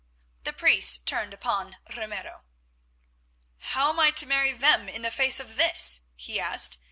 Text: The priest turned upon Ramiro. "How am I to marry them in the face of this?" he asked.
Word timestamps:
The 0.45 0.51
priest 0.53 1.05
turned 1.05 1.31
upon 1.31 1.77
Ramiro. 1.95 2.41
"How 3.59 3.91
am 3.91 3.99
I 3.99 4.09
to 4.09 4.25
marry 4.25 4.51
them 4.51 4.89
in 4.89 5.03
the 5.03 5.11
face 5.11 5.39
of 5.39 5.57
this?" 5.57 6.01
he 6.15 6.39
asked. 6.39 6.79